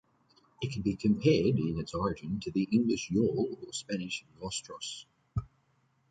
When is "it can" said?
0.63-0.81